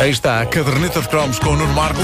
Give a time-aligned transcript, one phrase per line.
[0.00, 2.00] Aí está a caderneta de cromos com o Nuno Marco,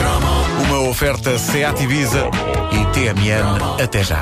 [0.66, 2.28] uma oferta Seat Ibiza
[2.72, 4.20] e TMN até já.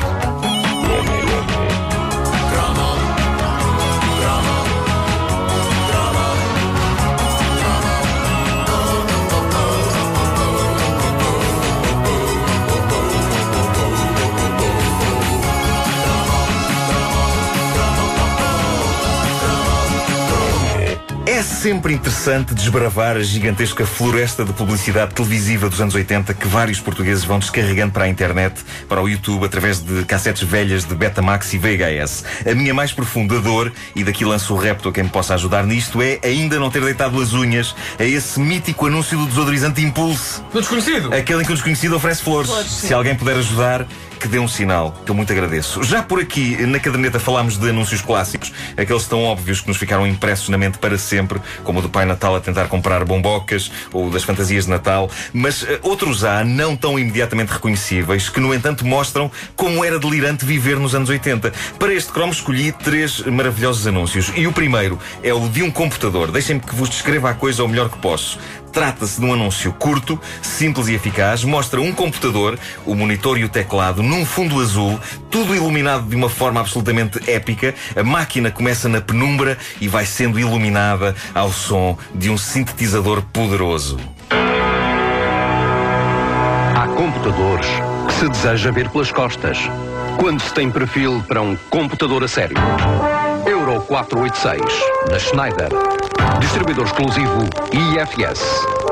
[21.69, 27.25] Sempre interessante desbravar a gigantesca floresta de publicidade televisiva dos anos 80 que vários portugueses
[27.25, 31.59] vão descarregando para a internet, para o YouTube, através de cassetes velhas de Betamax e
[31.59, 32.25] VHS.
[32.51, 35.67] A minha mais profunda dor, e daqui lanço o repto a quem me possa ajudar
[35.67, 40.41] nisto, é ainda não ter deitado as unhas a esse mítico anúncio do desodorizante Impulse.
[40.51, 41.13] Do desconhecido?
[41.13, 42.51] Aquele em que o desconhecido oferece flores.
[42.67, 43.87] Se alguém puder ajudar,
[44.19, 45.83] que dê um sinal, que eu muito agradeço.
[45.83, 50.07] Já por aqui, na caderneta, falámos de anúncios clássicos, aqueles tão óbvios que nos ficaram
[50.07, 54.11] impressos na mente para sempre, como o do Pai Natal a tentar comprar bombocas ou
[54.11, 58.85] das fantasias de Natal, mas uh, outros há, não tão imediatamente reconhecíveis, que no entanto
[58.85, 61.53] mostram como era delirante viver nos anos 80.
[61.79, 64.33] Para este cromo escolhi três maravilhosos anúncios.
[64.37, 66.31] E o primeiro é o de um computador.
[66.31, 68.39] Deixem-me que vos descreva a coisa o melhor que posso.
[68.73, 71.45] Trata-se de um anúncio curto, simples e eficaz.
[71.45, 74.99] Mostra um computador, o monitor e o teclado, num fundo azul,
[75.31, 77.75] tudo iluminado de uma forma absolutamente épica.
[77.97, 83.99] A máquina começa na penumbra e vai sendo iluminada ao som de um sintetizador poderoso.
[86.77, 87.67] Há computadores
[88.07, 89.59] que se deseja ver pelas costas.
[90.19, 92.57] Quando se tem perfil para um computador a sério.
[93.69, 94.63] Euro 486,
[95.11, 95.69] da Schneider.
[96.41, 98.41] Distribuidor exclusivo IFS.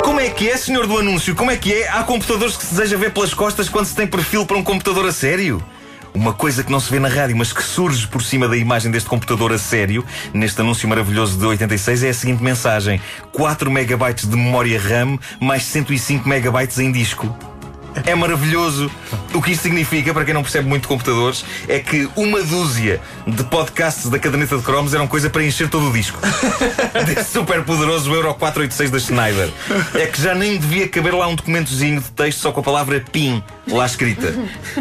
[0.04, 1.34] Como é que é, senhor do anúncio?
[1.34, 1.88] Como é que é?
[1.88, 5.06] Há computadores que se deseja ver pelas costas quando se tem perfil para um computador
[5.06, 5.64] a sério?
[6.12, 8.90] Uma coisa que não se vê na rádio, mas que surge por cima da imagem
[8.90, 13.00] deste computador a sério, neste anúncio maravilhoso de 86, é a seguinte mensagem:
[13.32, 17.34] 4 megabytes de memória RAM mais 105 megabytes em disco.
[18.04, 18.90] É maravilhoso.
[19.32, 23.00] O que isto significa, para quem não percebe muito de computadores, é que uma dúzia
[23.26, 26.18] de podcasts da caderneta de cromos eram coisa para encher todo o disco.
[27.06, 29.50] Desse super poderoso Euro 486 da Schneider.
[29.94, 33.02] É que já nem devia caber lá um documentozinho de texto só com a palavra
[33.12, 34.34] PIN lá escrita.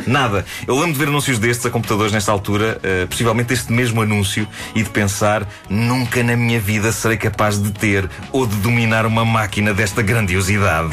[0.05, 0.45] Nada.
[0.67, 4.47] Eu lembro de ver anúncios destes a computadores nesta altura, uh, possivelmente este mesmo anúncio,
[4.73, 9.25] e de pensar: nunca na minha vida serei capaz de ter ou de dominar uma
[9.25, 10.89] máquina desta grandiosidade.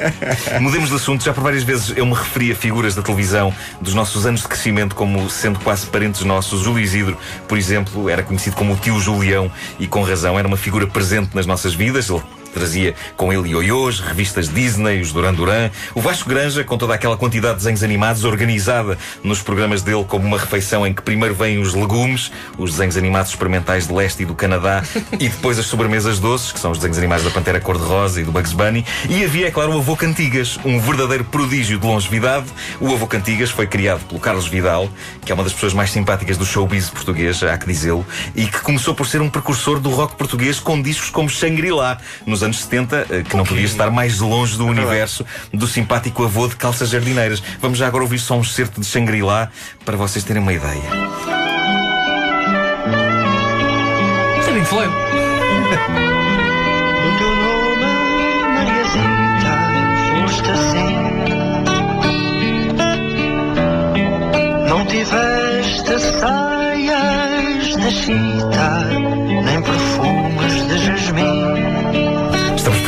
[0.60, 3.94] Mudemos de assunto, já por várias vezes eu me referi a figuras da televisão dos
[3.94, 6.62] nossos anos de crescimento como sendo quase parentes nossos.
[6.62, 7.16] Júlio Isidro,
[7.48, 11.34] por exemplo, era conhecido como o tio Julião e com razão, era uma figura presente
[11.34, 12.08] nas nossas vidas.
[12.08, 12.20] Ele
[12.56, 15.70] trazia com ele ioiôs, revistas Disney, os Duran Duran.
[15.94, 20.26] O Vasco Granja, com toda aquela quantidade de desenhos animados, organizada nos programas dele como
[20.26, 24.26] uma refeição em que primeiro vêm os legumes, os desenhos animados experimentais de leste e
[24.26, 28.22] do Canadá, e depois as sobremesas doces, que são os desenhos animados da Pantera Cor-de-Rosa
[28.22, 28.84] e do Bugs Bunny.
[29.10, 32.46] E havia, é claro, o Avô Cantigas, um verdadeiro prodígio de longevidade.
[32.80, 34.88] O Avô Cantigas foi criado pelo Carlos Vidal,
[35.24, 38.60] que é uma das pessoas mais simpáticas do showbiz português, há que dizê-lo, e que
[38.60, 43.06] começou por ser um precursor do rock português com discos como Shangri-La, nos anos 70,
[43.10, 47.42] eh, que não podia estar mais longe do universo do simpático avô de calças jardineiras.
[47.60, 49.50] Vamos já agora ouvir só um excerto de Shangri-La
[49.84, 50.82] para vocês terem uma ideia.
[54.38, 54.92] Isto é Pink Floyd.
[60.24, 60.96] Foste assim.
[64.68, 68.84] Não tiveste saias de chita,
[69.44, 71.45] nem perfumes de jasmim.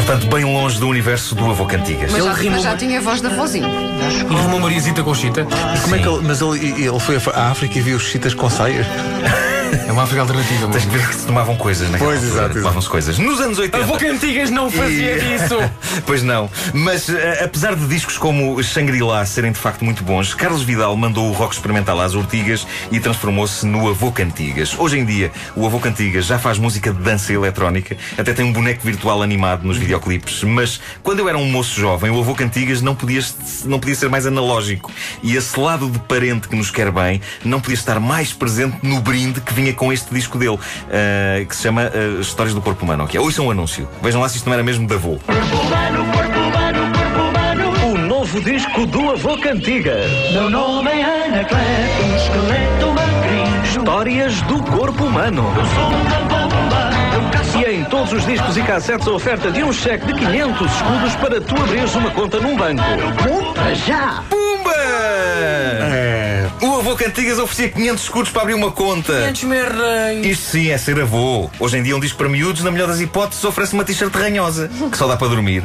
[0.08, 2.10] Portanto, bem longe do universo do avô Cantigas.
[2.10, 3.68] Mas, Ele já, rimou mas já tinha a voz da vozinha.
[3.68, 5.46] E uma Mariazita com chita.
[5.82, 8.48] Como é que ele, mas ele, ele foi à África e viu os chitas com
[8.48, 8.86] saias?
[9.86, 10.84] É uma África alternativa, Tens mas.
[10.84, 12.54] que ver que se tomavam coisas naquela Pois, exato.
[12.54, 13.18] Tomavam-se coisas.
[13.18, 13.84] Nos anos 80.
[13.84, 15.56] Avô Cantigas não fazia E- disso!
[16.06, 16.48] Pois não.
[16.72, 21.28] Mas eh, apesar de discos como Shangri-La serem de facto muito bons, Carlos Vidal mandou
[21.28, 24.74] o rock experimental às ortigas e transformou-se no Avô Cantigas.
[24.78, 28.52] Hoje em dia, o Avô Cantigas já faz música de dança eletrónica, até tem um
[28.52, 30.42] boneco virtual animado nos videoclipes.
[30.44, 33.22] Mas quando eu era um moço jovem, o Avô Cantigas não podia,
[33.64, 34.90] não podia ser mais analógico.
[35.22, 39.00] E esse lado de parente que nos quer bem não podia estar mais presente no
[39.00, 40.56] brinde que vinha com este disco dele,
[40.88, 43.04] eh, que se chama eh, Histórias do Corpo Humano.
[43.04, 43.18] ok?
[43.18, 43.88] Ouçam um anúncio.
[44.00, 45.18] Vejam lá se isto não era mesmo da avô.
[47.84, 50.08] O novo disco do Avô Cantigas.
[50.32, 53.64] Meu nome é Anacleto, um esqueleto magrinho.
[53.64, 55.52] Histórias do corpo humano.
[55.56, 59.50] Eu sou uma bomba, eu caço E em todos os discos e cassetes a oferta
[59.50, 62.82] de um cheque de 500 escudos para tu abrires uma conta num banco.
[63.26, 64.22] Compra já!
[64.30, 64.72] Pumba!
[65.40, 66.07] É.
[66.98, 69.12] O avô Cantigas oferecia 500 escudos para abrir uma conta.
[69.12, 70.26] 500 merreis.
[70.26, 71.48] Isto sim é ser avô.
[71.60, 74.68] Hoje em dia um disco para miúdos, na melhor das hipóteses, oferece uma t-shirt ranhosa,
[74.90, 75.62] que só dá para dormir.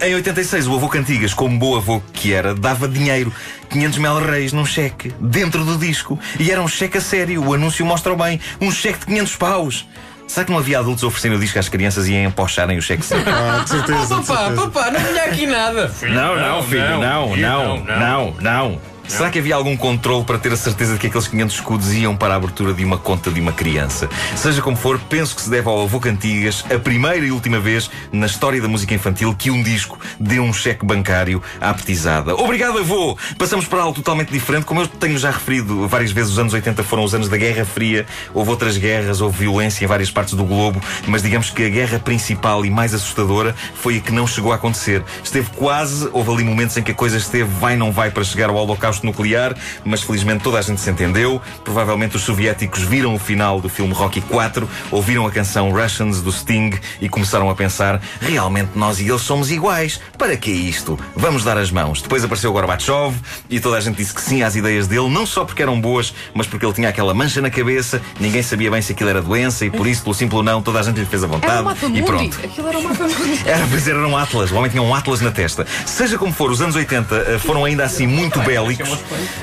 [0.00, 3.32] Em 86, o avô Cantigas, como bom avô que era, dava dinheiro.
[3.70, 6.18] 500 mel reis num cheque, dentro do disco.
[6.40, 8.40] E era um cheque a sério, o anúncio mostra bem.
[8.60, 9.86] Um cheque de 500 paus.
[10.26, 13.04] Será que não havia adultos oferecendo o disco às crianças e a empocharem o cheque?
[13.24, 14.16] Ah, de certeza.
[14.16, 14.68] Oh, de papá, certeza.
[14.68, 15.92] papá, não vinha aqui nada.
[16.02, 18.91] Não, não, filho, não, não, não, não.
[19.12, 22.16] Será que havia algum controle para ter a certeza de que aqueles 500 escudos iam
[22.16, 24.08] para a abertura de uma conta de uma criança?
[24.34, 27.90] Seja como for, penso que se deve ao avô Cantigas a primeira e última vez
[28.10, 32.34] na história da música infantil que um disco deu um cheque bancário à petizada.
[32.34, 33.14] Obrigado, avô!
[33.36, 34.64] Passamos para algo totalmente diferente.
[34.64, 37.66] Como eu tenho já referido várias vezes, os anos 80 foram os anos da Guerra
[37.66, 38.06] Fria.
[38.32, 41.98] Houve outras guerras, houve violência em várias partes do globo, mas digamos que a guerra
[41.98, 45.04] principal e mais assustadora foi a que não chegou a acontecer.
[45.22, 48.48] Esteve quase, houve ali momentos em que a coisa esteve vai não vai para chegar
[48.48, 49.54] ao holocausto nuclear,
[49.84, 51.40] mas felizmente toda a gente se entendeu.
[51.64, 56.32] Provavelmente os soviéticos viram o final do filme Rocky 4, ouviram a canção Russians do
[56.32, 60.00] Sting e começaram a pensar: realmente nós e eles somos iguais.
[60.16, 60.98] Para que isto?
[61.16, 62.02] Vamos dar as mãos.
[62.02, 63.14] Depois apareceu Gorbachev
[63.48, 66.14] e toda a gente disse que sim às ideias dele, não só porque eram boas,
[66.34, 69.64] mas porque ele tinha aquela mancha na cabeça, ninguém sabia bem se aquilo era doença
[69.64, 71.64] e por isso, pelo simples não, toda a gente lhe fez a Era vontade um
[71.64, 72.38] mapa e pronto.
[72.42, 73.02] Aquilo era um mapa.
[73.44, 74.50] Era, pois era um Atlas.
[74.50, 75.66] O homem tinha um Atlas na testa.
[75.84, 78.81] Seja como for, os anos 80 eh, foram ainda assim muito bélicos.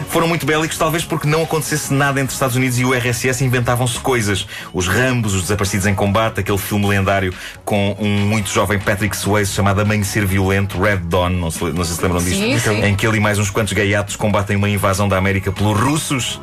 [0.09, 3.99] Foram muito bélicos, talvez porque não acontecesse nada entre Estados Unidos e o RSS inventavam-se
[3.99, 4.47] coisas.
[4.73, 7.33] Os Rambos, os Desaparecidos em Combate, aquele filme lendário
[7.63, 11.95] com um muito jovem Patrick Swayze chamado Amanhecer Violento, Red Dawn, não, se, não sei
[11.95, 12.39] se lembram disto.
[12.39, 12.83] Sim, sim.
[12.83, 16.39] Em que ele e mais uns quantos gaiatos combatem uma invasão da América pelos russos.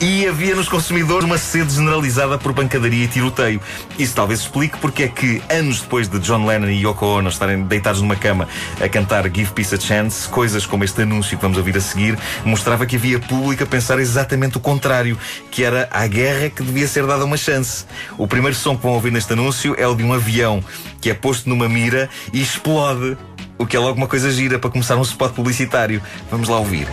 [0.00, 3.60] E havia nos consumidores uma sede generalizada por pancadaria e tiroteio.
[3.98, 7.62] Isso talvez explique porque é que, anos depois de John Lennon e Yoko Ono estarem
[7.62, 8.48] deitados numa cama
[8.80, 12.18] a cantar Give Peace a Chance, coisas como este anúncio que vamos ouvir a seguir,
[12.44, 15.18] mostrava que havia público a pensar exatamente o contrário,
[15.50, 17.84] que era à guerra que devia ser dada uma chance.
[18.18, 20.62] O primeiro som que vão ouvir neste anúncio é o de um avião
[21.00, 23.16] que é posto numa mira e explode.
[23.58, 26.02] O que é logo uma coisa gira para começar um spot publicitário.
[26.30, 26.86] Vamos lá ouvir.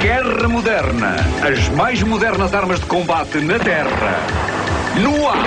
[0.00, 1.16] Guerra moderna.
[1.42, 4.20] As mais modernas armas de combate na terra,
[5.00, 5.44] no ar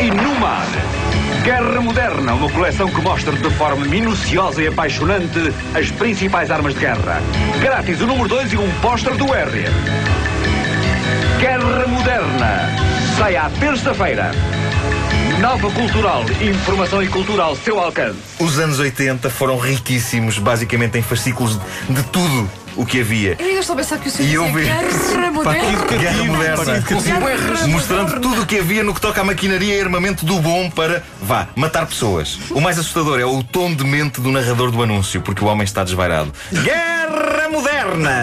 [0.00, 0.66] e no mar.
[1.46, 5.38] Guerra Moderna, uma coleção que mostra de forma minuciosa e apaixonante
[5.76, 7.22] as principais armas de guerra.
[7.60, 9.70] Grátis o número 2 e um póster do Harrier.
[11.38, 12.68] Guerra Moderna.
[13.16, 14.32] Sai à terça-feira.
[15.40, 16.24] Nova Cultural.
[16.42, 18.18] Informação e cultura ao seu alcance.
[18.40, 23.36] Os anos 80 foram riquíssimos, basicamente em fascículos de, de tudo o que havia.
[23.38, 25.84] Eu ainda estou a pensar que o senhor E eu vi- guerra moderna.
[25.98, 26.80] Guerra moderna.
[27.00, 30.70] Guerra Mostrando tudo o que havia no que toca à maquinaria e armamento do bom
[30.70, 32.38] para, vá, matar pessoas.
[32.50, 35.64] O mais assustador é o tom de mente do narrador do anúncio, porque o homem
[35.64, 36.32] está desvairado.
[36.52, 36.95] Guerra
[37.50, 38.22] moderna!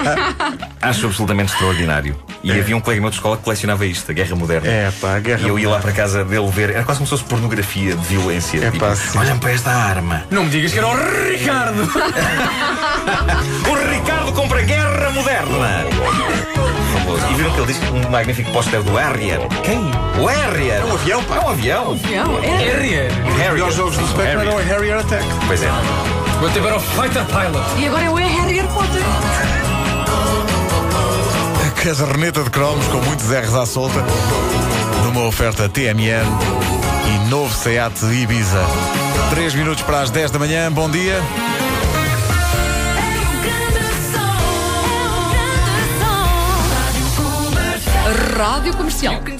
[0.80, 2.16] Acho absolutamente extraordinário.
[2.42, 4.68] E havia um colega meu de escola que colecionava isto, a Guerra Moderna.
[4.68, 7.06] É, pá, a Guerra E eu ia lá para casa dele ver, era quase como
[7.06, 8.58] se fosse pornografia de violência.
[8.58, 9.18] É, tipo, pá, sim.
[9.18, 10.24] olhem para esta arma.
[10.30, 10.94] Não me digas que era o
[11.30, 11.74] Ricardo.
[13.68, 15.84] O Ricardo compra Guerra Moderna!
[16.92, 17.26] Famoso.
[17.30, 19.40] E viram que ele disse um magnífico póster do Harrier.
[19.62, 19.80] Quem?
[20.20, 20.80] O Harrier!
[20.80, 21.36] É um avião, pá!
[21.36, 21.92] É um avião!
[21.92, 22.56] Avião, é.
[22.56, 23.10] Harrier.
[23.12, 23.52] Harrier.
[23.52, 24.40] Melhores jogos do Harrier.
[24.40, 25.24] eram o Harrier Attack.
[25.46, 25.68] Pois é.
[26.52, 27.80] Ter para o Fighter Pilot.
[27.80, 29.02] E agora é o Harrier Potter.
[31.66, 34.04] A caderneta de cromos com muitos R's à solta.
[35.04, 36.24] Numa oferta TMN
[37.08, 38.60] e novo Seat Ibiza.
[39.30, 40.70] 3 minutos para as 10 da manhã.
[40.70, 41.20] Bom dia.
[48.36, 49.34] Rádio Comercial.